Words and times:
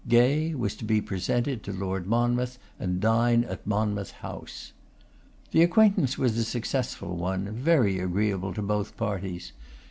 Gay 0.07 0.55
was 0.55 0.75
to 0.77 0.83
be 0.83 0.99
presented 0.99 1.61
to 1.61 1.71
Lord 1.71 2.07
Monmouth 2.07 2.57
and 2.79 2.99
dine 2.99 3.43
at 3.43 3.67
Monmouth 3.67 4.09
House. 4.13 4.73
The 5.51 5.61
acquaintance 5.61 6.17
was 6.17 6.35
a 6.39 6.43
successful 6.43 7.15
one; 7.15 7.45
very 7.51 7.99
agreeable 7.99 8.51
to 8.55 8.63
both 8.63 8.97
parties. 8.97 9.51